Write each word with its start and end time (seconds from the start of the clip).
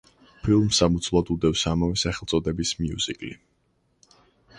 ფილმს 0.45 0.77
საფუძვლად 0.83 1.29
უდევს 1.35 1.65
ამავე 1.73 1.99
სახელწოდების 2.05 2.73
მიუზიკლი. 2.81 3.31